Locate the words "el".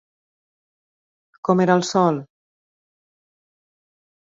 1.83-1.87